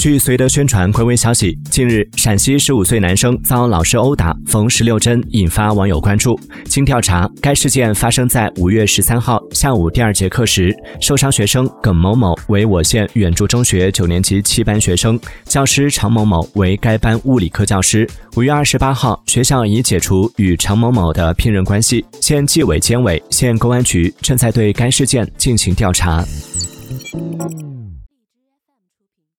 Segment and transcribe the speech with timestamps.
[0.00, 6.40] 据随德宣传官微消息，近日陕西十五岁男生遭老师殴打，缝十六针，引发网友关注。
[6.64, 18.08] 经调查，该事件发生在五月十三号下午第二节课时，受伤学生耿某某为我县远筑中学九年级七班学生，教师常某某为该班物理科教师。
[18.36, 26.24] 五月二十八号，学校已解除与常某某的聘任关系，县纪委监委、县公安局正在对该事件进行调查。